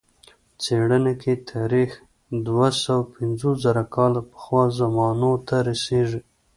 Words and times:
څېړنه 0.61 1.13
کې 1.21 1.33
تاریخ 1.51 1.91
دوه 2.47 2.67
سوه 2.83 3.03
پنځوس 3.15 3.55
زره 3.65 3.83
کاله 3.95 4.21
پخوا 4.31 4.63
زمانو 4.79 5.31
ته 5.47 5.55
رسېږي. 5.67 6.21